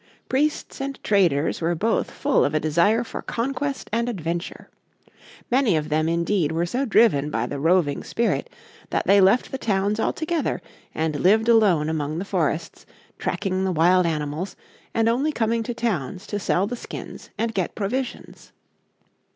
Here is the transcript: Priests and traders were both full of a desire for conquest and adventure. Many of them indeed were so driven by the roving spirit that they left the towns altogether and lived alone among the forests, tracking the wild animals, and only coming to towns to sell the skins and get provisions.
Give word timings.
Priests 0.27 0.81
and 0.81 0.97
traders 1.03 1.61
were 1.61 1.75
both 1.75 2.09
full 2.09 2.43
of 2.43 2.55
a 2.55 2.59
desire 2.59 3.03
for 3.03 3.21
conquest 3.21 3.87
and 3.93 4.09
adventure. 4.09 4.67
Many 5.51 5.77
of 5.77 5.89
them 5.89 6.09
indeed 6.09 6.51
were 6.51 6.65
so 6.65 6.85
driven 6.85 7.29
by 7.29 7.45
the 7.45 7.59
roving 7.59 8.03
spirit 8.03 8.49
that 8.89 9.05
they 9.05 9.21
left 9.21 9.51
the 9.51 9.59
towns 9.59 9.99
altogether 9.99 10.59
and 10.95 11.19
lived 11.19 11.47
alone 11.47 11.87
among 11.87 12.17
the 12.17 12.25
forests, 12.25 12.83
tracking 13.19 13.63
the 13.63 13.71
wild 13.71 14.07
animals, 14.07 14.55
and 14.91 15.07
only 15.07 15.31
coming 15.31 15.61
to 15.61 15.73
towns 15.75 16.25
to 16.25 16.39
sell 16.39 16.65
the 16.65 16.75
skins 16.75 17.29
and 17.37 17.53
get 17.53 17.75
provisions. 17.75 18.51